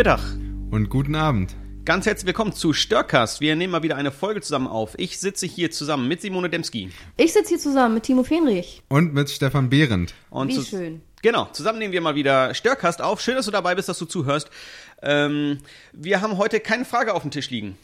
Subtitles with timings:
[0.00, 0.20] Mittag.
[0.70, 1.54] Und guten Abend.
[1.84, 3.42] Ganz herzlich willkommen zu Störcast.
[3.42, 4.94] Wir nehmen mal wieder eine Folge zusammen auf.
[4.96, 6.88] Ich sitze hier zusammen mit Simone Demski.
[7.18, 8.82] Ich sitze hier zusammen mit Timo Fenrich.
[8.88, 10.14] Und mit Stefan Behrendt.
[10.30, 11.02] Und Wie zu- schön.
[11.20, 13.20] Genau, zusammen nehmen wir mal wieder Störcast auf.
[13.20, 14.48] Schön, dass du dabei bist, dass du zuhörst.
[15.02, 15.58] Ähm,
[15.92, 17.76] wir haben heute keine Frage auf dem Tisch liegen.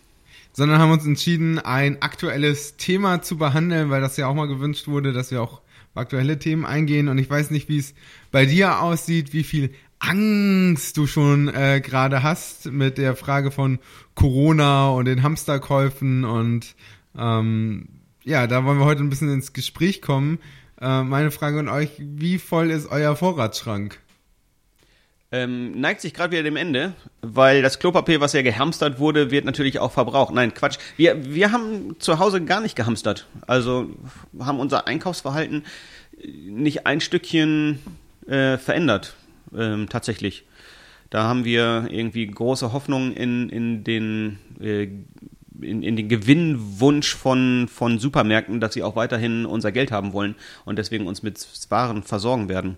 [0.54, 4.88] Sondern haben uns entschieden, ein aktuelles Thema zu behandeln, weil das ja auch mal gewünscht
[4.88, 5.60] wurde, dass wir auch
[5.94, 7.08] aktuelle Themen eingehen.
[7.08, 7.92] Und ich weiß nicht, wie es
[8.30, 13.78] bei dir aussieht, wie viel Angst du schon äh, gerade hast mit der Frage von
[14.14, 16.24] Corona und den Hamsterkäufen.
[16.24, 16.74] Und
[17.18, 17.88] ähm,
[18.24, 20.38] ja, da wollen wir heute ein bisschen ins Gespräch kommen.
[20.80, 23.98] Äh, meine Frage an euch, wie voll ist euer Vorratsschrank?
[25.32, 29.44] Ähm, neigt sich gerade wieder dem Ende, weil das Klopapier, was ja gehamstert wurde, wird
[29.44, 30.32] natürlich auch verbraucht.
[30.32, 30.78] Nein, Quatsch.
[30.96, 33.26] Wir, wir haben zu Hause gar nicht gehamstert.
[33.46, 33.90] Also
[34.38, 35.64] haben unser Einkaufsverhalten
[36.48, 37.80] nicht ein Stückchen
[38.28, 39.16] äh, verändert,
[39.54, 40.44] ähm, tatsächlich.
[41.10, 44.88] Da haben wir irgendwie große Hoffnung in, in den äh,
[45.62, 50.34] in, in den Gewinnwunsch von, von Supermärkten, dass sie auch weiterhin unser Geld haben wollen
[50.64, 52.76] und deswegen uns mit Waren versorgen werden.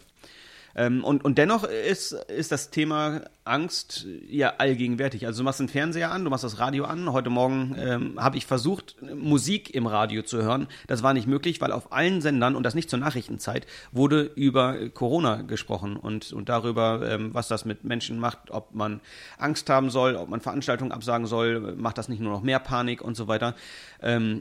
[0.78, 5.26] Ähm, und, und dennoch ist, ist das Thema Angst ja allgegenwärtig.
[5.26, 7.12] Also du machst den Fernseher an, du machst das Radio an.
[7.12, 10.68] Heute Morgen ähm, habe ich versucht, Musik im Radio zu hören.
[10.86, 14.88] Das war nicht möglich, weil auf allen Sendern, und das nicht zur Nachrichtenzeit, wurde über
[14.90, 19.00] Corona gesprochen und, und darüber, ähm, was das mit Menschen macht, ob man
[19.36, 23.02] Angst haben soll, ob man Veranstaltungen absagen soll, macht das nicht nur noch mehr Panik
[23.02, 23.56] und so weiter.
[24.00, 24.38] Ähm,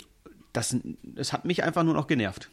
[0.54, 2.52] das, das hat mich einfach nur noch genervt.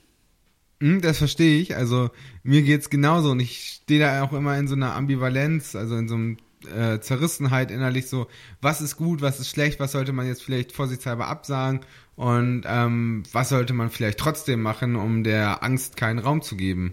[0.85, 1.75] Hm, Das verstehe ich.
[1.75, 2.11] Also
[2.43, 6.09] mir geht's genauso und ich stehe da auch immer in so einer Ambivalenz, also in
[6.09, 6.37] so einem
[6.77, 8.27] äh, Zerrissenheit innerlich so,
[8.61, 11.81] was ist gut, was ist schlecht, was sollte man jetzt vielleicht vorsichtshalber absagen
[12.17, 16.93] und ähm, was sollte man vielleicht trotzdem machen, um der Angst keinen Raum zu geben.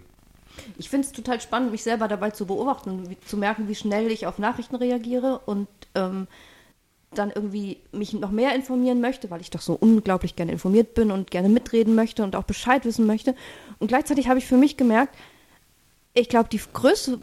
[0.78, 4.10] Ich finde es total spannend, mich selber dabei zu beobachten, wie, zu merken, wie schnell
[4.10, 6.28] ich auf Nachrichten reagiere und ähm,
[7.14, 11.10] dann irgendwie mich noch mehr informieren möchte, weil ich doch so unglaublich gerne informiert bin
[11.10, 13.34] und gerne mitreden möchte und auch Bescheid wissen möchte.
[13.78, 15.16] Und gleichzeitig habe ich für mich gemerkt,
[16.14, 17.18] ich glaube, die größte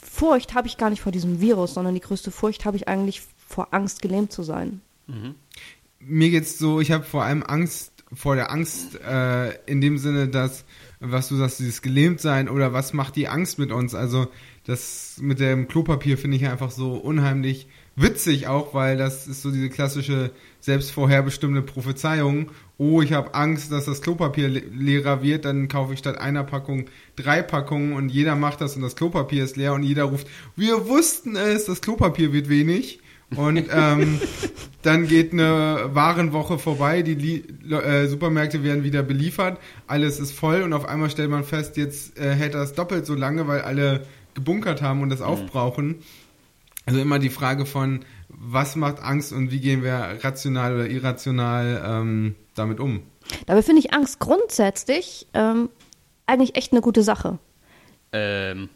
[0.00, 3.22] Furcht habe ich gar nicht vor diesem Virus, sondern die größte Furcht habe ich eigentlich
[3.36, 4.80] vor Angst, gelähmt zu sein.
[6.00, 10.28] mir geht's so, ich habe vor allem Angst vor der Angst äh, in dem Sinne,
[10.28, 10.64] dass
[11.00, 13.94] was du sagst, dieses gelähmt sein oder was macht die Angst mit uns?
[13.94, 14.28] Also
[14.64, 17.68] das mit dem Klopapier finde ich einfach so unheimlich
[18.00, 20.30] witzig auch, weil das ist so diese klassische
[20.60, 22.50] selbstvorherbestimmte Prophezeiung.
[22.78, 26.44] Oh, ich habe Angst, dass das Klopapier le leerer wird, dann kaufe ich statt einer
[26.44, 30.26] Packung drei Packungen und jeder macht das und das Klopapier ist leer und jeder ruft,
[30.56, 33.00] wir wussten es, das Klopapier wird wenig.
[33.36, 34.20] Und ähm,
[34.82, 40.62] dann geht eine Warenwoche vorbei, die Li äh, Supermärkte werden wieder beliefert, alles ist voll
[40.62, 44.04] und auf einmal stellt man fest, jetzt äh, hält das doppelt so lange, weil alle
[44.34, 45.96] gebunkert haben und das aufbrauchen.
[46.90, 51.80] Also immer die Frage von, was macht Angst und wie gehen wir rational oder irrational
[51.86, 53.04] ähm, damit um?
[53.46, 55.68] Dabei finde ich Angst grundsätzlich ähm,
[56.26, 57.38] eigentlich echt eine gute Sache.
[58.10, 58.70] Ähm,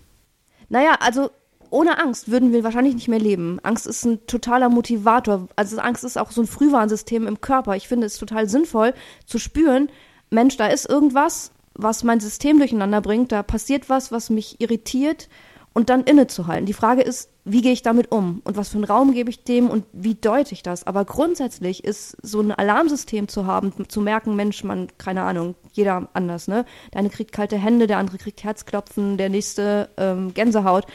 [0.69, 1.33] Naja, also
[1.71, 3.59] ohne Angst würden wir wahrscheinlich nicht mehr leben.
[3.65, 5.49] Angst ist ein totaler Motivator.
[5.57, 7.75] Also Angst ist auch so ein Frühwarnsystem im Körper.
[7.75, 8.95] Ich finde es total sinnvoll
[9.27, 9.89] zu spüren,
[10.31, 15.29] Mensch, da ist irgendwas, was mein System durcheinander bringt, da passiert was, was mich irritiert
[15.75, 16.67] und dann innezuhalten.
[16.67, 19.45] Die Frage ist, wie gehe ich damit um und was für einen Raum gebe ich
[19.45, 20.87] dem und wie deute ich das?
[20.87, 26.09] Aber grundsätzlich ist so ein Alarmsystem zu haben, zu merken, Mensch, man, keine Ahnung, jeder
[26.15, 26.65] anders, ne?
[26.93, 30.87] Der eine kriegt kalte Hände, der andere kriegt Herzklopfen, der nächste ähm, Gänsehaut.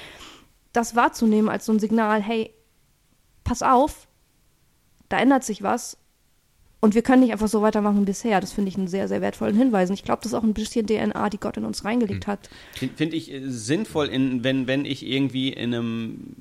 [0.72, 2.54] Das wahrzunehmen als so ein Signal, hey,
[3.44, 4.08] pass auf,
[5.10, 5.98] da ändert sich was
[6.82, 8.40] und wir können nicht einfach so weitermachen wie bisher.
[8.40, 9.90] Das finde ich einen sehr, sehr wertvollen Hinweis.
[9.90, 12.50] Und ich glaube, das ist auch ein bisschen DNA, die Gott in uns reingelegt hat.
[12.74, 16.36] Finde find ich äh, sinnvoll, in, wenn, wenn ich irgendwie in einem,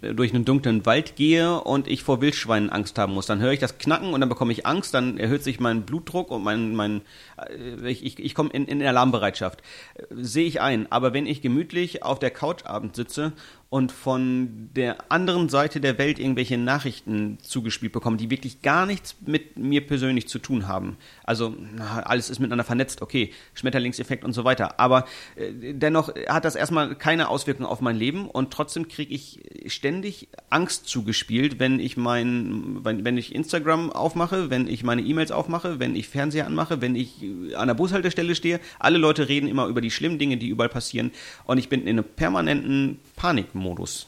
[0.00, 3.26] äh, durch einen dunklen Wald gehe und ich vor Wildschweinen Angst haben muss.
[3.26, 6.30] Dann höre ich das Knacken und dann bekomme ich Angst, dann erhöht sich mein Blutdruck
[6.30, 7.02] und mein, mein
[7.36, 9.62] äh, ich, ich, ich komme in, in Alarmbereitschaft.
[10.10, 10.90] Sehe ich ein.
[10.90, 13.34] Aber wenn ich gemütlich auf der Couch abend sitze
[13.72, 19.16] und von der anderen Seite der Welt irgendwelche Nachrichten zugespielt bekomme, die wirklich gar nichts
[19.24, 20.98] mit mir persönlich zu tun haben.
[21.24, 24.78] Also na, alles ist miteinander vernetzt, okay, Schmetterlingseffekt und so weiter.
[24.78, 29.40] Aber äh, dennoch hat das erstmal keine Auswirkung auf mein Leben und trotzdem kriege ich
[29.68, 35.32] ständig Angst zugespielt, wenn ich mein, wenn, wenn ich Instagram aufmache, wenn ich meine E-Mails
[35.32, 38.60] aufmache, wenn ich Fernseher anmache, wenn ich äh, an der Bushaltestelle stehe.
[38.78, 41.10] Alle Leute reden immer über die schlimmen Dinge, die überall passieren
[41.46, 43.61] und ich bin in einem permanenten Panikmodus.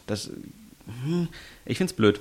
[0.07, 0.31] Das,
[1.05, 1.29] hm,
[1.65, 2.21] ich find's blöd.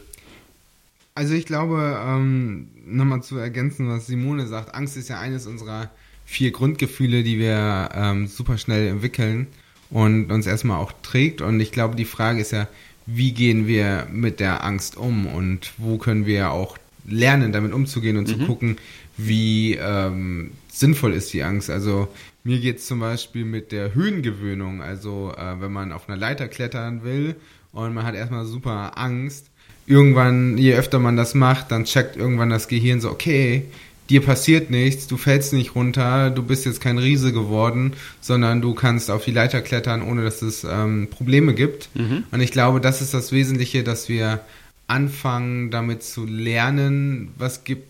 [1.16, 5.92] Also ich glaube, ähm, nochmal zu ergänzen, was Simone sagt, Angst ist ja eines unserer
[6.26, 9.48] vier Grundgefühle, die wir ähm, super schnell entwickeln
[9.90, 11.42] und uns erstmal auch trägt.
[11.42, 12.68] Und ich glaube, die Frage ist ja,
[13.06, 18.18] wie gehen wir mit der Angst um und wo können wir auch lernen, damit umzugehen
[18.18, 18.32] und mhm.
[18.32, 18.78] zu gucken,
[19.18, 21.70] wie ähm, sinnvoll ist die Angst.
[21.70, 22.08] Also
[22.44, 24.82] mir geht es zum Beispiel mit der Höhengewöhnung.
[24.82, 27.36] Also äh, wenn man auf einer Leiter klettern will
[27.72, 29.48] und man hat erstmal super Angst,
[29.86, 33.66] irgendwann, je öfter man das macht, dann checkt irgendwann das Gehirn so, okay,
[34.10, 38.74] dir passiert nichts, du fällst nicht runter, du bist jetzt kein Riese geworden, sondern du
[38.74, 41.90] kannst auf die Leiter klettern, ohne dass es ähm, Probleme gibt.
[41.96, 42.26] Mhm.
[42.32, 44.42] Und ich glaube, das ist das Wesentliche, dass wir
[44.88, 47.88] anfangen, damit zu lernen, was gibt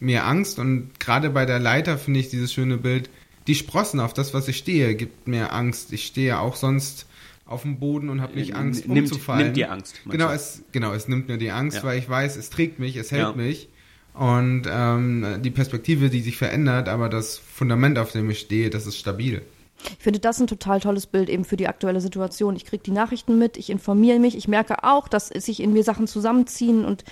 [0.00, 0.58] mir Angst.
[0.58, 3.08] Und gerade bei der Leiter finde ich dieses schöne Bild,
[3.46, 5.92] die Sprossen auf das, was ich stehe, gibt mir Angst.
[5.92, 7.06] Ich stehe auch sonst
[7.46, 9.44] auf dem Boden und habe nicht Angst, nimmt, umzufallen.
[9.44, 10.00] Nimmt dir Angst.
[10.06, 11.82] Genau es, genau, es nimmt mir die Angst, ja.
[11.84, 13.32] weil ich weiß, es trägt mich, es hält ja.
[13.32, 13.68] mich.
[14.14, 18.86] Und ähm, die Perspektive, die sich verändert, aber das Fundament, auf dem ich stehe, das
[18.86, 19.42] ist stabil.
[19.82, 22.56] Ich finde das ein total tolles Bild eben für die aktuelle Situation.
[22.56, 25.82] Ich kriege die Nachrichten mit, ich informiere mich, ich merke auch, dass sich in mir
[25.82, 27.04] Sachen zusammenziehen und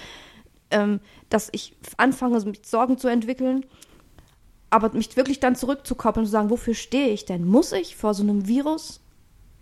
[0.70, 3.66] ähm, dass ich anfange, mich Sorgen zu entwickeln.
[4.72, 7.44] Aber mich wirklich dann zurückzukoppeln und zu sagen, wofür stehe ich denn?
[7.46, 9.00] Muss ich vor so einem Virus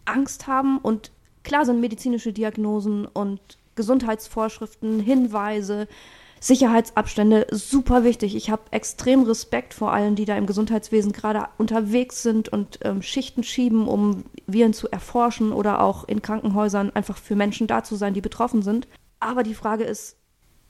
[0.05, 0.79] Angst haben?
[0.79, 1.11] Und
[1.43, 3.41] klar sind medizinische Diagnosen und
[3.75, 5.89] Gesundheitsvorschriften, Hinweise,
[6.39, 8.37] Sicherheitsabstände super wichtig.
[8.37, 13.03] Ich habe extrem Respekt vor allen, die da im Gesundheitswesen gerade unterwegs sind und ähm,
[13.03, 17.97] Schichten schieben, um Viren zu erforschen oder auch in Krankenhäusern einfach für Menschen da zu
[17.97, 18.87] sein, die betroffen sind.
[19.19, 20.20] Aber die Frage ist,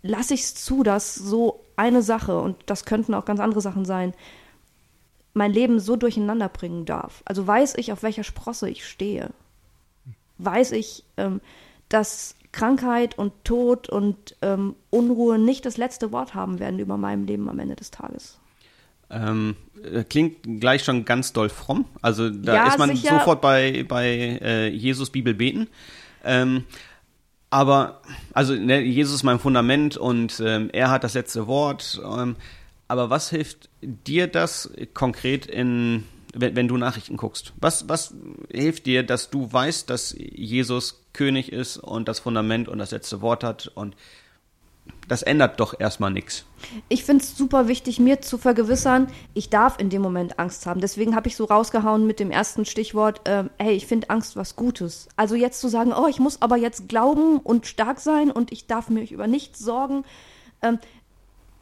[0.03, 3.85] lasse ich es zu, dass so eine Sache, und das könnten auch ganz andere Sachen
[3.85, 4.15] sein,
[5.33, 7.23] mein Leben so durcheinander bringen darf?
[7.25, 9.31] Also weiß ich, auf welcher Sprosse ich stehe?
[10.39, 11.41] Weiß ich, ähm,
[11.89, 17.25] dass Krankheit und Tod und ähm, Unruhe nicht das letzte Wort haben werden über meinem
[17.25, 18.39] Leben am Ende des Tages.
[19.09, 21.85] Ähm, äh, klingt gleich schon ganz doll fromm.
[22.01, 23.19] Also da ja, ist man sicher.
[23.19, 25.69] sofort bei, bei äh, Jesus Bibel beten.
[26.25, 26.65] Ähm,
[27.51, 28.01] aber,
[28.33, 32.01] also ne, Jesus ist mein Fundament und ähm, er hat das letzte Wort.
[32.05, 32.37] Ähm,
[32.89, 36.05] aber was hilft dir das konkret in
[36.35, 37.53] wenn, wenn du Nachrichten guckst?
[37.61, 38.15] Was, was
[38.51, 43.21] hilft dir, dass du weißt, dass Jesus König ist und das Fundament und das letzte
[43.21, 43.97] Wort hat und
[45.09, 46.45] das ändert doch erstmal nichts.
[46.89, 50.81] Ich finde es super wichtig, mir zu vergewissern, ich darf in dem Moment Angst haben.
[50.81, 54.57] Deswegen habe ich so rausgehauen mit dem ersten Stichwort, äh, hey, ich finde Angst was
[54.57, 55.09] Gutes.
[55.17, 58.67] Also jetzt zu sagen, oh, ich muss aber jetzt glauben und stark sein und ich
[58.67, 60.05] darf mich über nichts sorgen,
[60.63, 60.79] ähm,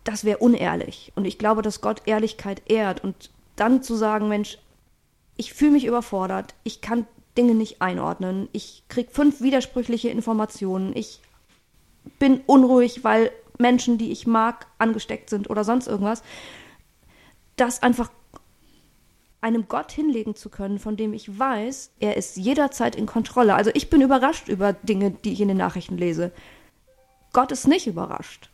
[0.04, 1.12] das wäre unehrlich.
[1.14, 4.58] Und ich glaube, dass Gott Ehrlichkeit ehrt und dann zu sagen, Mensch,
[5.36, 11.20] ich fühle mich überfordert, ich kann Dinge nicht einordnen, ich kriege fünf widersprüchliche Informationen, ich
[12.18, 16.22] bin unruhig, weil Menschen, die ich mag, angesteckt sind oder sonst irgendwas,
[17.56, 18.10] das einfach
[19.40, 23.54] einem Gott hinlegen zu können, von dem ich weiß, er ist jederzeit in Kontrolle.
[23.54, 26.32] Also ich bin überrascht über Dinge, die ich in den Nachrichten lese.
[27.32, 28.50] Gott ist nicht überrascht.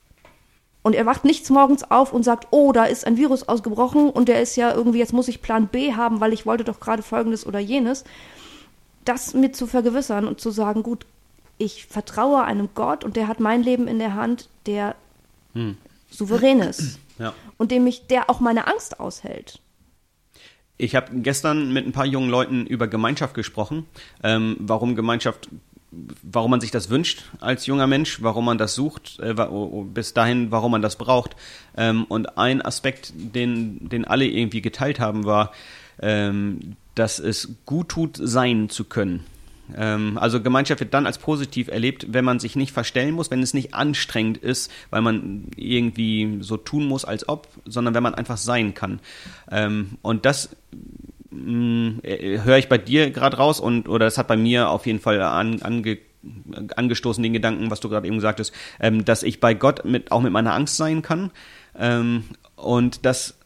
[0.83, 4.29] Und er wacht nichts morgens auf und sagt, oh, da ist ein Virus ausgebrochen und
[4.29, 7.03] der ist ja irgendwie, jetzt muss ich Plan B haben, weil ich wollte doch gerade
[7.03, 8.05] folgendes oder jenes.
[9.07, 11.07] Das mir zu vergewissern und zu sagen, gut,
[11.59, 14.97] ich vertraue einem Gott und der hat mein Leben in der Hand, der
[15.55, 15.77] hm.
[16.11, 16.99] souverän ist.
[17.17, 17.33] Ja.
[17.59, 19.61] Und dem ich, der auch meine Angst aushält.
[20.79, 23.87] Ich habe gestern mit ein paar jungen Leuten über Gemeinschaft gesprochen,
[24.25, 25.49] ähm, warum Gemeinschaft
[26.23, 29.35] warum man sich das wünscht als junger Mensch, warum man das sucht, äh,
[29.93, 31.37] bis dahin, warum man das braucht.
[31.77, 35.53] Ähm, und ein Aspekt, den, den alle irgendwie geteilt haben, war,
[36.01, 39.25] ähm, dass es gut tut, sein zu können.
[39.77, 43.43] Ähm, also Gemeinschaft wird dann als positiv erlebt, wenn man sich nicht verstellen muss, wenn
[43.43, 48.15] es nicht anstrengend ist, weil man irgendwie so tun muss, als ob, sondern wenn man
[48.15, 49.01] einfach sein kann.
[49.51, 50.57] Ähm, und das
[51.31, 54.87] hm, äh, höre ich bei dir gerade raus und oder es hat bei mir auf
[54.87, 55.99] jeden Fall an, ange,
[56.77, 60.13] angestoßen den Gedanken, was du gerade eben gesagt hast, ähm, dass ich bei Gott mit
[60.13, 61.31] auch mit meiner Angst sein kann
[62.55, 63.37] und das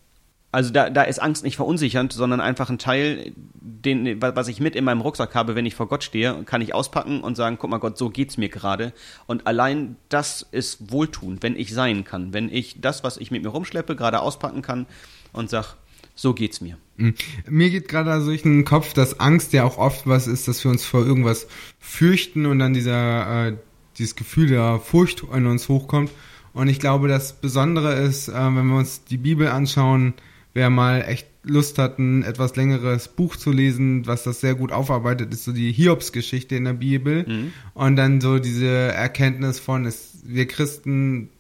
[0.51, 4.77] also da, da ist Angst nicht verunsichernd, sondern einfach ein Teil, den, was ich mit
[4.77, 7.71] in meinem Rucksack habe, wenn ich vor Gott stehe, kann ich auspacken und sagen, guck
[7.71, 8.93] mal Gott, so geht's mir gerade.
[9.27, 13.43] Und allein das ist Wohltun, wenn ich sein kann, wenn ich das, was ich mit
[13.43, 14.87] mir rumschleppe, gerade auspacken kann
[15.33, 15.77] und sag,
[16.15, 16.79] so geht's mir.
[16.97, 17.15] Mhm.
[17.47, 20.65] Mir geht gerade also durch den Kopf, dass Angst ja auch oft was ist, dass
[20.65, 21.47] wir uns vor irgendwas
[21.79, 23.57] fürchten und dann dieser, äh,
[23.99, 26.11] dieses Gefühl der Furcht in uns hochkommt.
[26.55, 30.15] Und ich glaube, das Besondere ist, äh, wenn wir uns die Bibel anschauen,
[30.59, 34.73] wer mal echt Lust hat, ein etwas längeres Buch zu lesen, was das sehr gut
[34.73, 37.25] aufarbeitet, ist so die Hiobs-Geschichte in der Bibel.
[37.29, 37.53] Mhm.
[37.75, 41.31] Und dann so diese Erkenntnis von, es, wir Christen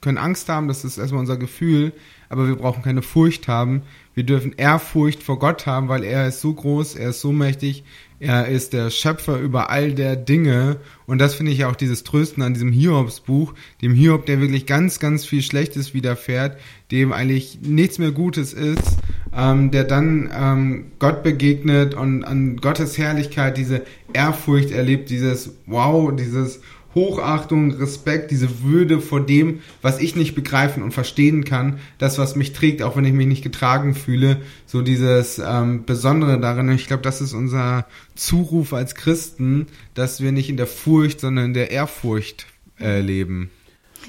[0.00, 1.92] können Angst haben, das ist erstmal unser Gefühl,
[2.28, 3.82] aber wir brauchen keine Furcht haben.
[4.14, 7.84] Wir dürfen Ehrfurcht vor Gott haben, weil er ist so groß, er ist so mächtig,
[8.18, 10.76] er ist der Schöpfer über all der Dinge.
[11.06, 14.66] Und das finde ich ja auch dieses Trösten an diesem Hiobsbuch, dem Hiob, der wirklich
[14.66, 16.58] ganz, ganz viel Schlechtes widerfährt,
[16.90, 18.98] dem eigentlich nichts mehr Gutes ist,
[19.34, 23.82] ähm, der dann ähm, Gott begegnet und an Gottes Herrlichkeit diese
[24.12, 26.60] Ehrfurcht erlebt, dieses Wow, dieses
[26.96, 32.36] Hochachtung, Respekt, diese Würde vor dem, was ich nicht begreifen und verstehen kann, das, was
[32.36, 36.70] mich trägt, auch wenn ich mich nicht getragen fühle, so dieses ähm, Besondere darin.
[36.70, 37.84] Ich glaube, das ist unser
[38.14, 42.46] Zuruf als Christen, dass wir nicht in der Furcht, sondern in der Ehrfurcht
[42.80, 43.50] äh, leben.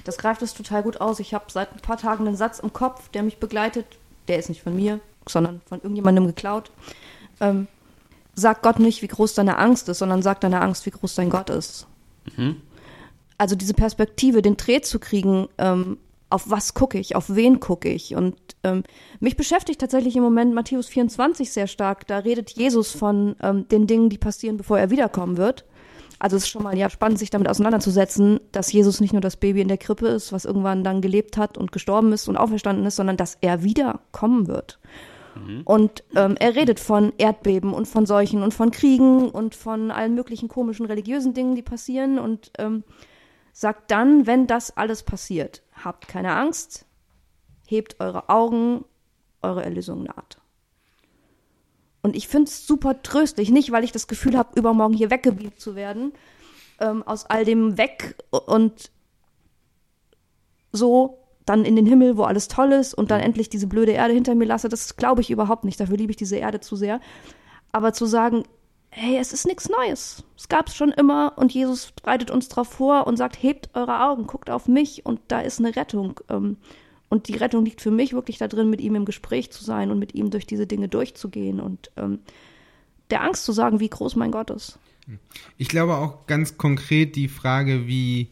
[0.05, 1.19] Das greift es total gut aus.
[1.19, 3.85] Ich habe seit ein paar Tagen einen Satz im Kopf, der mich begleitet.
[4.29, 6.71] Der ist nicht von mir, sondern von irgendjemandem geklaut.
[7.41, 7.67] Ähm,
[8.33, 11.29] sag Gott nicht, wie groß deine Angst ist, sondern sag deine Angst, wie groß dein
[11.29, 11.85] Gott ist.
[12.37, 12.61] Mhm
[13.37, 15.97] also diese Perspektive, den Dreh zu kriegen, ähm,
[16.29, 18.15] auf was gucke ich, auf wen gucke ich.
[18.15, 18.83] Und ähm,
[19.19, 22.05] mich beschäftigt tatsächlich im Moment Matthäus 24 sehr stark.
[22.07, 25.65] Da redet Jesus von ähm, den Dingen, die passieren, bevor er wiederkommen wird.
[26.19, 29.37] Also es ist schon mal ja spannend, sich damit auseinanderzusetzen, dass Jesus nicht nur das
[29.37, 32.85] Baby in der Krippe ist, was irgendwann dann gelebt hat und gestorben ist und auferstanden
[32.85, 34.79] ist, sondern dass er wiederkommen wird.
[35.35, 35.61] Mhm.
[35.63, 40.15] Und ähm, er redet von Erdbeben und von Seuchen und von Kriegen und von allen
[40.15, 42.17] möglichen komischen religiösen Dingen, die passieren.
[42.17, 42.83] Und ähm,
[43.59, 46.85] sagt dann, wenn das alles passiert, habt keine Angst,
[47.65, 48.85] hebt eure Augen,
[49.41, 50.37] eure Erlösung naht.
[52.03, 55.59] Und ich finde es super tröstlich, nicht weil ich das Gefühl habe, übermorgen hier weggebeamt
[55.59, 56.13] zu werden,
[56.79, 58.91] ähm, aus all dem weg und
[60.71, 64.13] so dann in den Himmel, wo alles toll ist und dann endlich diese blöde Erde
[64.13, 65.79] hinter mir lasse, das glaube ich überhaupt nicht.
[65.79, 67.01] Dafür liebe ich diese Erde zu sehr.
[67.71, 68.43] Aber zu sagen,
[68.89, 70.23] hey, es ist nichts Neues.
[70.35, 74.01] Es gab es schon immer und Jesus bereitet uns darauf vor und sagt, hebt eure
[74.03, 76.19] Augen, guckt auf mich und da ist eine Rettung.
[76.29, 76.57] Ähm,
[77.09, 79.91] und die Rettung liegt für mich wirklich da drin, mit ihm im Gespräch zu sein
[79.91, 82.19] und mit ihm durch diese Dinge durchzugehen und ähm,
[83.09, 84.79] der Angst zu sagen, wie groß mein Gott ist.
[85.57, 88.31] Ich glaube auch ganz konkret die Frage, wie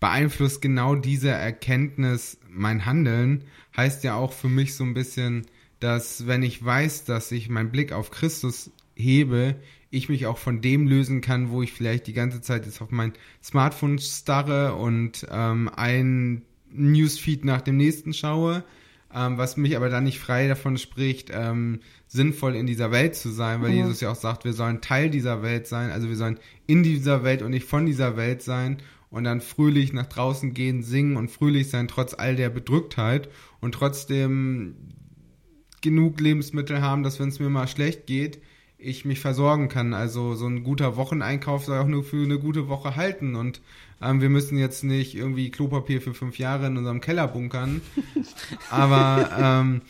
[0.00, 3.44] beeinflusst genau diese Erkenntnis mein Handeln,
[3.76, 5.46] heißt ja auch für mich so ein bisschen,
[5.80, 9.56] dass wenn ich weiß, dass ich meinen Blick auf Christus hebe,
[9.90, 12.90] ich mich auch von dem lösen kann, wo ich vielleicht die ganze Zeit jetzt auf
[12.90, 18.64] mein Smartphone starre und ähm, ein Newsfeed nach dem nächsten schaue,
[19.14, 23.30] ähm, was mich aber dann nicht frei davon spricht, ähm, sinnvoll in dieser Welt zu
[23.30, 23.76] sein, weil mhm.
[23.76, 27.22] Jesus ja auch sagt, wir sollen Teil dieser Welt sein, also wir sollen in dieser
[27.22, 28.78] Welt und nicht von dieser Welt sein
[29.10, 33.28] und dann fröhlich nach draußen gehen, singen und fröhlich sein, trotz all der Bedrücktheit
[33.60, 34.74] und trotzdem
[35.80, 38.40] genug Lebensmittel haben, dass wenn es mir mal schlecht geht,
[38.84, 39.94] ich mich versorgen kann.
[39.94, 43.60] Also so ein guter Wocheneinkauf soll auch nur für eine gute Woche halten und
[44.00, 47.80] ähm, wir müssen jetzt nicht irgendwie Klopapier für fünf Jahre in unserem Keller bunkern,
[48.70, 49.82] aber ähm,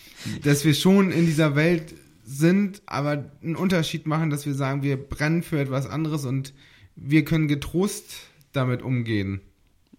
[0.43, 4.97] dass wir schon in dieser Welt sind, aber einen Unterschied machen, dass wir sagen, wir
[4.97, 6.55] brennen für etwas anderes und
[6.97, 9.41] wir können getrost damit umgehen.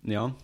[0.04, 0.36] Ja.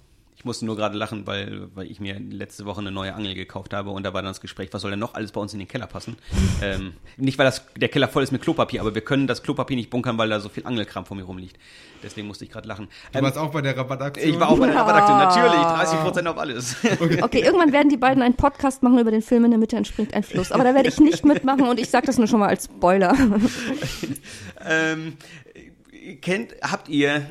[0.41, 3.75] Ich musste nur gerade lachen, weil, weil ich mir letzte Woche eine neue Angel gekauft
[3.75, 5.59] habe und da war dann das Gespräch, was soll denn noch alles bei uns in
[5.59, 6.15] den Keller passen?
[6.63, 9.77] ähm, nicht, weil das, der Keller voll ist mit Klopapier, aber wir können das Klopapier
[9.77, 11.59] nicht bunkern, weil da so viel Angelkram vor mir rumliegt.
[12.01, 12.87] Deswegen musste ich gerade lachen.
[13.11, 14.27] Du ähm, warst auch bei der Rabattaktion?
[14.27, 16.23] Ich war auch bei der Rabattaktion, natürlich.
[16.23, 16.75] 30% auf alles.
[17.01, 17.21] Okay.
[17.21, 20.13] okay, irgendwann werden die beiden einen Podcast machen über den Film In der Mitte entspringt
[20.13, 20.51] ein Fluss.
[20.51, 23.15] Aber da werde ich nicht mitmachen und ich sage das nur schon mal als Spoiler.
[24.65, 25.17] ähm,
[26.21, 27.25] kennt, habt ihr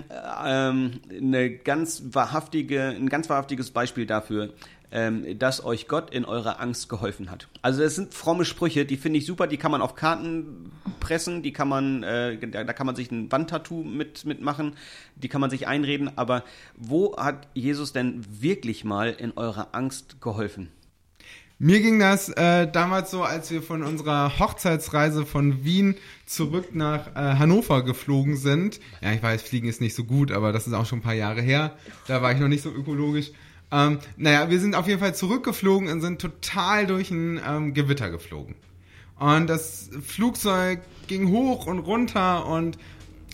[0.44, 4.52] ähm, eine ganz wahrhaftige, ein ganz wahrhaftiges Beispiel dafür,
[4.92, 7.48] ähm, dass euch Gott in eurer Angst geholfen hat?
[7.62, 11.42] Also es sind fromme Sprüche, die finde ich super, die kann man auf Karten pressen,
[11.42, 14.76] die kann man, äh, da, kann man sich ein Wandtattoo mit mitmachen,
[15.16, 16.10] die kann man sich einreden.
[16.16, 16.44] Aber
[16.76, 20.70] wo hat Jesus denn wirklich mal in eurer Angst geholfen?
[21.62, 27.08] Mir ging das äh, damals so, als wir von unserer Hochzeitsreise von Wien zurück nach
[27.08, 28.80] äh, Hannover geflogen sind.
[29.02, 31.12] Ja, ich weiß, Fliegen ist nicht so gut, aber das ist auch schon ein paar
[31.12, 31.76] Jahre her.
[32.06, 33.32] Da war ich noch nicht so ökologisch.
[33.70, 38.08] Ähm, naja, wir sind auf jeden Fall zurückgeflogen und sind total durch ein ähm, Gewitter
[38.08, 38.54] geflogen.
[39.18, 42.78] Und das Flugzeug ging hoch und runter und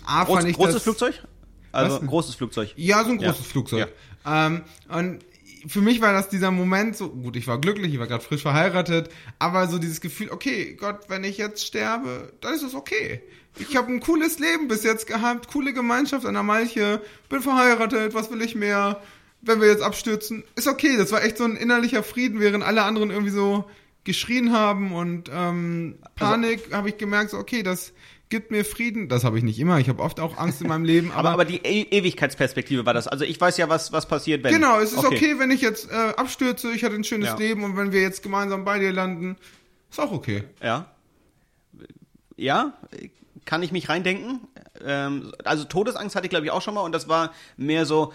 [0.05, 1.23] A, Groß, fand ich Großes das, Flugzeug?
[1.71, 2.09] Also was?
[2.09, 2.73] großes Flugzeug.
[2.75, 3.53] Ja, so ein großes ja.
[3.53, 3.93] Flugzeug.
[4.25, 4.47] Ja.
[4.49, 5.21] Ähm, und
[5.69, 8.43] für mich war das dieser Moment so, gut, ich war glücklich, ich war gerade frisch
[8.43, 13.23] verheiratet, aber so dieses Gefühl, okay, Gott, wenn ich jetzt sterbe, dann ist es okay.
[13.59, 18.15] Ich habe ein cooles Leben bis jetzt gehabt, coole Gemeinschaft an der Malche, bin verheiratet,
[18.15, 19.01] was will ich mehr?
[19.41, 20.97] Wenn wir jetzt abstürzen, ist okay.
[20.97, 23.65] Das war echt so ein innerlicher Frieden, während alle anderen irgendwie so
[24.05, 27.93] geschrien haben und ähm, Panik, also, habe ich gemerkt, so, okay, das
[28.29, 29.09] gibt mir Frieden.
[29.09, 29.79] Das habe ich nicht immer.
[29.79, 31.13] Ich habe oft auch Angst in meinem Leben.
[31.17, 33.09] Aber, aber die e Ewigkeitsperspektive war das.
[33.09, 34.53] Also ich weiß ja, was, was passiert, wenn.
[34.53, 37.37] Genau, es ist okay, okay wenn ich jetzt äh, abstürze, ich hatte ein schönes ja.
[37.37, 39.37] Leben und wenn wir jetzt gemeinsam bei dir landen,
[39.91, 40.45] ist auch okay.
[40.63, 40.91] Ja.
[42.37, 42.75] Ja,
[43.45, 44.41] kann ich mich reindenken.
[44.85, 48.13] Ähm, also Todesangst hatte ich, glaube ich, auch schon mal und das war mehr so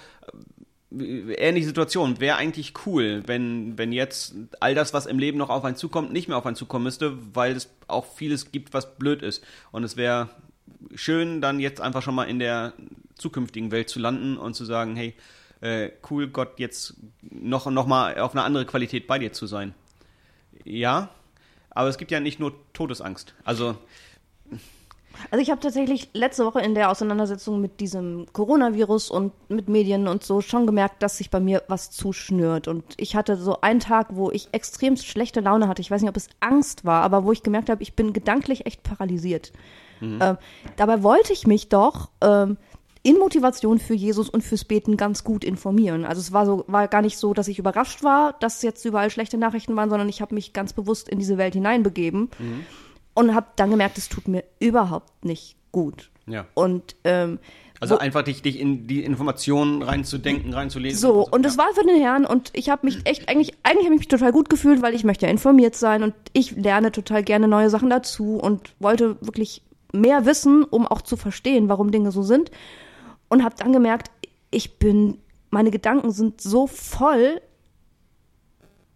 [0.92, 2.20] ähnliche Situation.
[2.20, 6.12] Wäre eigentlich cool, wenn, wenn jetzt all das, was im Leben noch auf einen zukommt,
[6.12, 9.44] nicht mehr auf einen zukommen müsste, weil es auch vieles gibt, was blöd ist.
[9.72, 10.30] Und es wäre
[10.96, 12.74] schön, dann jetzt einfach schon mal in der
[13.16, 15.14] zukünftigen Welt zu landen und zu sagen, hey,
[15.62, 19.74] äh, cool, Gott, jetzt noch, noch mal auf eine andere Qualität bei dir zu sein.
[20.64, 21.10] Ja,
[21.70, 23.34] aber es gibt ja nicht nur Todesangst.
[23.44, 23.78] Also
[25.30, 30.08] also ich habe tatsächlich letzte Woche in der Auseinandersetzung mit diesem Coronavirus und mit Medien
[30.08, 32.68] und so schon gemerkt, dass sich bei mir was zuschnürt.
[32.68, 35.82] Und ich hatte so einen Tag, wo ich extrem schlechte Laune hatte.
[35.82, 38.66] Ich weiß nicht, ob es Angst war, aber wo ich gemerkt habe, ich bin gedanklich
[38.66, 39.52] echt paralysiert.
[40.00, 40.20] Mhm.
[40.22, 40.38] Ähm,
[40.78, 42.58] dabei wollte ich mich doch ähm,
[43.04, 46.06] in Motivation für Jesus und fürs Beten ganz gut informieren.
[46.06, 49.10] Also es war so, war gar nicht so, dass ich überrascht war, dass jetzt überall
[49.10, 52.30] schlechte Nachrichten waren, sondern ich habe mich ganz bewusst in diese Welt hineinbegeben.
[52.40, 52.66] Mhm
[53.14, 56.12] und habe dann gemerkt, es tut mir überhaupt nicht gut.
[56.28, 56.46] Ja.
[56.54, 57.40] Und ähm,
[57.82, 61.00] also einfach dich, dich in die Informationen reinzudenken, reinzulesen.
[61.00, 61.64] So, und es ja.
[61.64, 64.32] war für den Herrn und ich habe mich echt, eigentlich, eigentlich habe ich mich total
[64.32, 67.90] gut gefühlt, weil ich möchte ja informiert sein und ich lerne total gerne neue Sachen
[67.90, 69.64] dazu und wollte wirklich
[69.94, 72.52] mehr wissen, um auch zu verstehen, warum Dinge so sind.
[73.30, 74.12] Und habe dann gemerkt,
[74.52, 75.18] ich bin,
[75.50, 77.42] meine Gedanken sind so voll,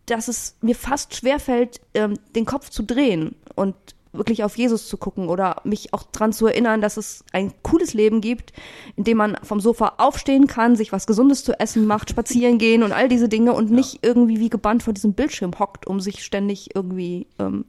[0.06, 3.36] dass es mir fast schwerfällt, ähm, den Kopf zu drehen.
[3.56, 3.76] Und
[4.18, 7.94] wirklich auf Jesus zu gucken oder mich auch daran zu erinnern, dass es ein cooles
[7.94, 8.54] Leben gibt,
[8.96, 12.84] in dem man vom Sofa aufstehen kann, sich was Gesundes zu essen macht, spazieren gehen
[12.84, 13.76] und all diese Dinge und ja.
[13.76, 17.66] nicht irgendwie wie gebannt vor diesem Bildschirm hockt, um sich ständig irgendwie ähm,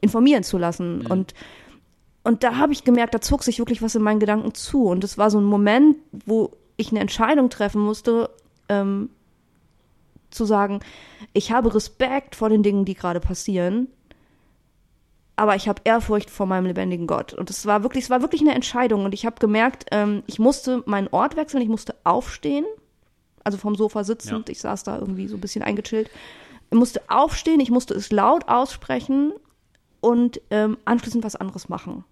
[0.00, 1.00] informieren zu lassen.
[1.00, 1.06] Mhm.
[1.06, 1.34] Und
[2.24, 4.84] und da habe ich gemerkt, da zog sich wirklich was in meinen Gedanken zu.
[4.84, 8.28] Und es war so ein Moment, wo ich eine Entscheidung treffen musste,
[8.68, 9.08] ähm,
[10.30, 10.80] zu sagen,
[11.32, 13.88] ich habe Respekt vor den Dingen, die gerade passieren
[15.38, 17.32] aber ich habe Ehrfurcht vor meinem lebendigen Gott.
[17.32, 19.04] Und es war wirklich, es war wirklich eine Entscheidung.
[19.04, 22.64] Und ich habe gemerkt, ähm, ich musste meinen Ort wechseln, ich musste aufstehen,
[23.44, 24.48] also vom Sofa sitzend.
[24.48, 24.52] Ja.
[24.52, 26.10] Ich saß da irgendwie so ein bisschen eingechillt.
[26.70, 29.32] Ich musste aufstehen, ich musste es laut aussprechen
[30.00, 32.04] und ähm, anschließend was anderes machen.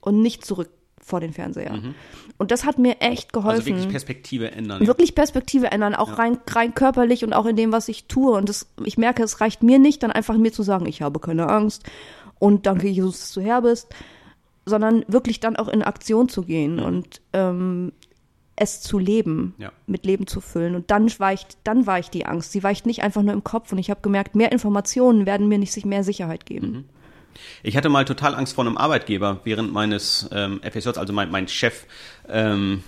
[0.00, 0.68] Und nicht zurück
[1.00, 1.72] vor den Fernseher.
[1.72, 1.94] Mhm.
[2.36, 3.60] Und das hat mir echt geholfen.
[3.60, 4.86] Also wirklich Perspektive ändern.
[4.86, 6.14] Wirklich Perspektive ändern, auch ja.
[6.14, 8.32] rein, rein körperlich und auch in dem, was ich tue.
[8.32, 11.20] Und das, ich merke, es reicht mir nicht, dann einfach mir zu sagen, ich habe
[11.20, 11.84] keine Angst
[12.38, 13.94] und danke Jesus, dass du her bist,
[14.64, 17.92] sondern wirklich dann auch in Aktion zu gehen und ähm,
[18.56, 19.70] es zu leben, ja.
[19.86, 20.74] mit Leben zu füllen.
[20.74, 22.52] Und dann weicht, dann weicht die Angst.
[22.52, 23.70] Sie weicht nicht einfach nur im Kopf.
[23.70, 26.72] Und ich habe gemerkt, mehr Informationen werden mir nicht sich mehr Sicherheit geben.
[26.72, 26.84] Mhm.
[27.62, 31.48] Ich hatte mal total Angst vor einem Arbeitgeber während meines ähm, FSJs, also mein, mein
[31.48, 31.84] Chef
[32.28, 32.82] ähm,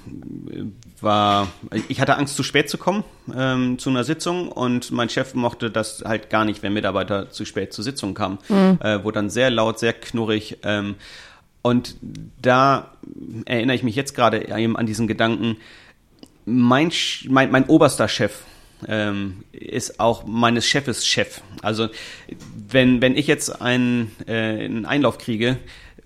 [1.01, 1.49] war,
[1.89, 5.71] ich hatte Angst zu spät zu kommen ähm, zu einer Sitzung und mein Chef mochte
[5.71, 8.39] das halt gar nicht, wenn Mitarbeiter zu spät zur Sitzung kamen.
[8.49, 8.79] Mhm.
[8.83, 10.59] Äh, wurde dann sehr laut, sehr knurrig.
[10.63, 10.97] Ähm,
[11.63, 11.97] und
[12.41, 12.93] da
[13.45, 15.57] erinnere ich mich jetzt gerade eben an diesen Gedanken,
[16.45, 16.91] mein,
[17.29, 18.43] mein, mein oberster Chef,
[18.87, 21.41] ähm, ist auch meines Chefes Chef.
[21.62, 21.88] Also
[22.69, 25.59] wenn, wenn ich jetzt einen, äh, einen Einlauf kriege,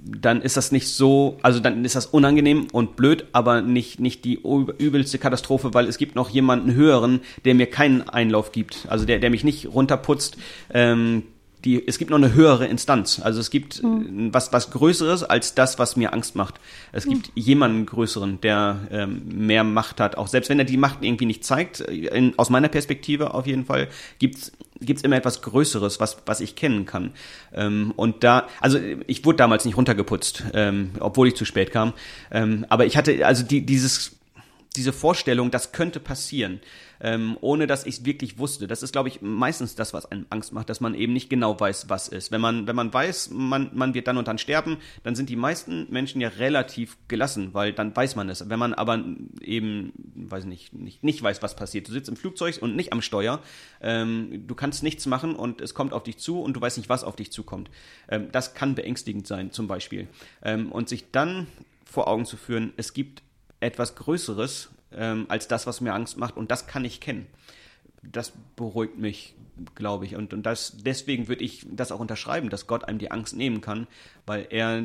[0.05, 4.25] dann ist das nicht so, also dann ist das unangenehm und blöd, aber nicht, nicht
[4.25, 4.41] die
[4.79, 9.21] übelste Katastrophe, weil es gibt noch jemanden höheren, der mir keinen Einlauf gibt, also der,
[9.21, 10.37] der mich nicht runterputzt,
[10.75, 11.23] ähm,
[11.65, 13.21] die, es gibt noch eine höhere Instanz.
[13.23, 14.33] Also es gibt mhm.
[14.33, 16.57] was, was Größeres als das, was mir Angst macht.
[16.93, 17.43] Es gibt mhm.
[17.43, 20.17] jemanden Größeren, der ähm, mehr Macht hat.
[20.17, 23.65] Auch selbst wenn er die Macht irgendwie nicht zeigt, in, aus meiner Perspektive auf jeden
[23.65, 27.13] Fall, gibt's gibt's immer etwas Größeres, was, was ich kennen kann.
[27.55, 31.93] Ähm, und da, also ich wurde damals nicht runtergeputzt, ähm, obwohl ich zu spät kam.
[32.33, 34.17] Ähm, aber ich hatte also die, dieses
[34.73, 36.61] diese Vorstellung, das könnte passieren,
[37.01, 38.67] ähm, ohne dass ich es wirklich wusste.
[38.67, 41.59] Das ist, glaube ich, meistens das, was einem Angst macht, dass man eben nicht genau
[41.59, 42.31] weiß, was ist.
[42.31, 45.37] Wenn man, wenn man weiß, man, man wird dann und dann sterben, dann sind die
[45.37, 48.49] meisten Menschen ja relativ gelassen, weil dann weiß man es.
[48.49, 49.05] Wenn man aber
[49.41, 53.03] eben, weiß nicht, nicht, nicht weiß, was passiert, du sitzt im Flugzeug und nicht am
[53.03, 53.41] Steuer,
[53.81, 56.89] ähm, du kannst nichts machen und es kommt auf dich zu und du weißt nicht,
[56.89, 57.71] was auf dich zukommt.
[58.09, 60.09] Ähm, das kann beängstigend sein, zum Beispiel.
[60.43, 61.47] Ähm, und sich dann
[61.85, 63.23] vor Augen zu führen, es gibt
[63.63, 66.37] etwas Größeres ähm, als das, was mir Angst macht.
[66.37, 67.27] Und das kann ich kennen.
[68.03, 69.35] Das beruhigt mich,
[69.75, 70.17] glaube ich.
[70.17, 73.61] Und, und das, deswegen würde ich das auch unterschreiben, dass Gott einem die Angst nehmen
[73.61, 73.87] kann,
[74.27, 74.83] weil er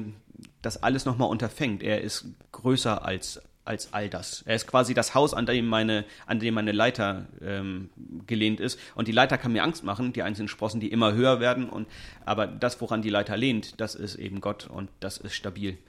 [0.61, 1.81] das alles nochmal unterfängt.
[1.81, 4.43] Er ist größer als, als all das.
[4.45, 7.89] Er ist quasi das Haus, an dem meine, an dem meine Leiter ähm,
[8.27, 8.79] gelehnt ist.
[8.93, 11.67] Und die Leiter kann mir Angst machen, die einzelnen Sprossen, die immer höher werden.
[11.69, 11.87] Und,
[12.23, 15.79] aber das, woran die Leiter lehnt, das ist eben Gott und das ist stabil.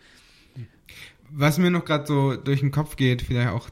[1.30, 3.68] Was mir noch gerade so durch den Kopf geht, vielleicht auch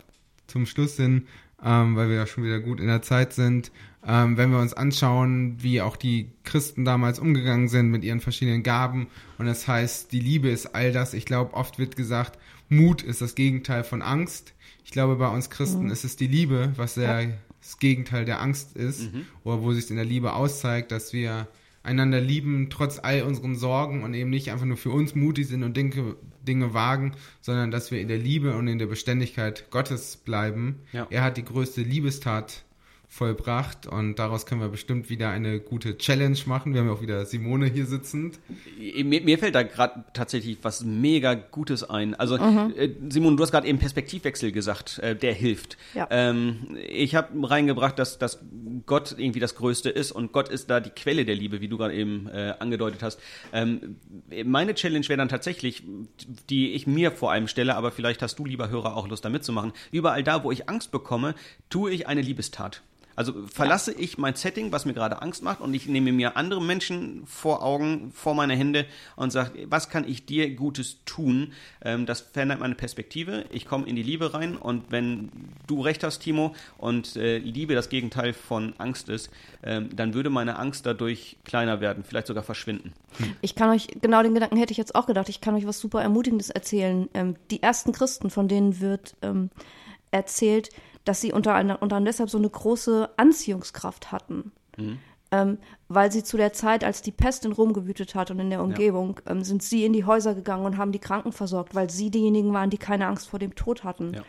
[0.47, 1.27] zum Schluss hin,
[1.62, 3.73] ähm, weil wir ja schon wieder gut in der Zeit sind,
[4.07, 8.62] ähm, wenn wir uns anschauen, wie auch die Christen damals umgegangen sind mit ihren verschiedenen
[8.62, 9.09] Gaben.
[9.38, 11.14] Und das heißt, die Liebe ist all das.
[11.14, 12.38] Ich glaube, oft wird gesagt,
[12.69, 14.55] Mut ist das Gegenteil von Angst.
[14.85, 15.90] Ich glaube, bei uns Christen mhm.
[15.90, 17.29] ist es die Liebe, was der, ja.
[17.61, 19.27] das Gegenteil der Angst ist, mhm.
[19.42, 21.49] oder wo sich in der Liebe auszeigt, dass wir
[21.87, 25.62] einander lieben, trotz all unseren Sorgen und eben nicht einfach nur für uns mutig sind
[25.62, 30.16] und Dinge, Dinge wagen, sondern dass wir in der Liebe und in der Beständigkeit Gottes
[30.16, 30.81] bleiben.
[30.92, 31.07] Ja.
[31.11, 32.64] Er hat die größte Liebestat
[33.09, 36.75] vollbracht und daraus können wir bestimmt wieder eine gute Challenge machen.
[36.75, 38.38] Wir haben ja auch wieder Simone hier sitzend.
[38.79, 42.14] Mir, mir fällt da gerade tatsächlich was mega Gutes ein.
[42.14, 42.75] Also mhm.
[42.77, 45.79] äh, Simone, du hast gerade eben Perspektivwechsel gesagt, äh, der hilft.
[45.95, 46.09] Ja.
[46.11, 48.40] Ähm, ich habe reingebracht, dass, dass
[48.87, 51.79] Gott irgendwie das Größte ist und Gott ist da die Quelle der Liebe, wie du
[51.79, 53.21] gerade eben äh, angedeutet hast.
[53.53, 53.97] Ähm,
[54.45, 55.85] meine Challenge wäre dann tatsächlich,
[56.51, 59.29] die ich mir vor allem stelle, aber vielleicht hast du, lieber Hörer, auch Lust da
[59.29, 59.73] mitzumachen.
[59.92, 61.35] Überall da, wo ich Angst bekomme,
[61.71, 62.83] tue ich eine Liebestat.
[63.17, 63.99] Also verlasse ja.
[63.99, 67.63] ich mein Setting, was mir gerade Angst macht, und ich nehme mir andere Menschen vor
[67.63, 71.53] Augen, vor meine Hände und sage, was kann ich dir Gutes tun?
[71.83, 73.47] Ähm, das verändert meine Perspektive.
[73.51, 75.31] Ich komme in die Liebe rein und wenn
[75.67, 79.31] du recht hast, Timo, und äh, Liebe das Gegenteil von Angst ist,
[79.63, 82.93] ähm, dann würde meine Angst dadurch kleiner werden, vielleicht sogar verschwinden.
[83.41, 85.81] Ich kann euch, genau den Gedanken hätte ich jetzt auch gedacht, ich kann euch was
[85.81, 87.09] super Ermutigendes erzählen.
[87.15, 89.51] Ähm, die ersten Christen, von denen wird ähm,
[90.11, 90.71] erzählt,
[91.07, 94.53] dass sie unter, unter deshalb so eine große Anziehungskraft hatten.
[94.77, 94.99] Mhm.
[95.33, 98.51] Ähm, weil sie zu der Zeit, als die Pest in Rom gewütet hat und in
[98.51, 99.33] der Umgebung, ja.
[99.33, 102.53] ähm, sind sie in die Häuser gegangen und haben die Kranken versorgt, weil sie diejenigen
[102.53, 104.14] waren, die keine Angst vor dem Tod hatten.
[104.14, 104.23] Ja.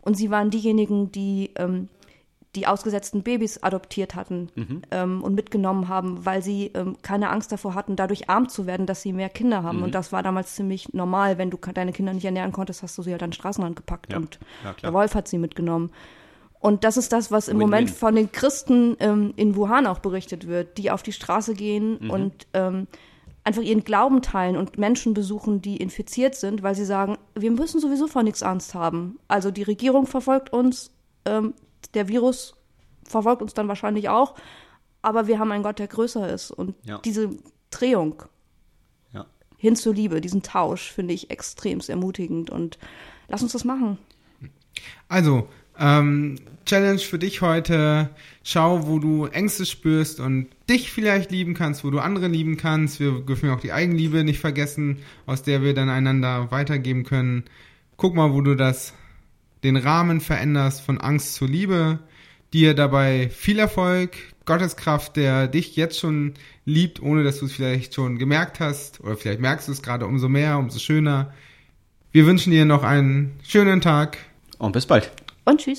[0.00, 1.88] Und sie waren diejenigen, die ähm,
[2.54, 4.82] die ausgesetzten Babys adoptiert hatten mhm.
[4.90, 8.86] ähm, und mitgenommen haben, weil sie ähm, keine Angst davor hatten, dadurch arm zu werden,
[8.86, 9.78] dass sie mehr Kinder haben.
[9.78, 9.84] Mhm.
[9.84, 11.38] Und das war damals ziemlich normal.
[11.38, 14.12] Wenn du deine Kinder nicht ernähren konntest, hast du sie halt an den Straßenrand gepackt
[14.12, 14.18] ja.
[14.18, 14.38] und
[14.82, 15.90] der Wolf hat sie mitgenommen.
[16.64, 17.66] Und das ist das, was im Win -win.
[17.66, 21.98] Moment von den Christen ähm, in Wuhan auch berichtet wird, die auf die Straße gehen
[22.00, 22.10] mhm.
[22.10, 22.86] und ähm,
[23.44, 27.82] einfach ihren Glauben teilen und Menschen besuchen, die infiziert sind, weil sie sagen, wir müssen
[27.82, 29.18] sowieso vor nichts Angst haben.
[29.28, 30.90] Also die Regierung verfolgt uns,
[31.26, 31.52] ähm,
[31.92, 32.54] der Virus
[33.06, 34.34] verfolgt uns dann wahrscheinlich auch,
[35.02, 36.50] aber wir haben einen Gott, der größer ist.
[36.50, 36.98] Und ja.
[37.04, 37.28] diese
[37.68, 38.22] Drehung
[39.12, 39.26] ja.
[39.58, 42.78] hin zur Liebe, diesen Tausch, finde ich extrem ermutigend und
[43.28, 43.98] lass uns das machen.
[45.10, 45.46] Also,
[45.78, 48.10] ähm, Challenge für dich heute.
[48.42, 53.00] Schau, wo du Ängste spürst und dich vielleicht lieben kannst, wo du andere lieben kannst.
[53.00, 57.44] Wir dürfen auch die Eigenliebe nicht vergessen, aus der wir dann einander weitergeben können.
[57.96, 58.94] Guck mal, wo du das,
[59.62, 61.98] den Rahmen veränderst von Angst zur Liebe.
[62.52, 66.34] Dir dabei viel Erfolg, Gottes Kraft, der dich jetzt schon
[66.64, 69.00] liebt, ohne dass du es vielleicht schon gemerkt hast.
[69.00, 71.32] Oder vielleicht merkst du es gerade umso mehr, umso schöner.
[72.12, 74.18] Wir wünschen dir noch einen schönen Tag.
[74.58, 75.10] Und bis bald.
[75.44, 75.78] Und tschüss.